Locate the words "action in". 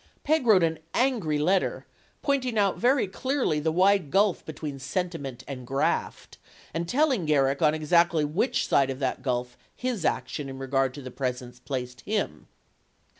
10.03-10.57